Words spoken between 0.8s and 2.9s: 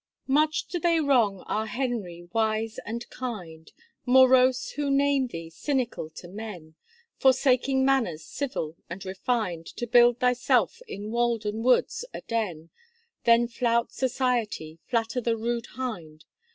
wrong our Henry wise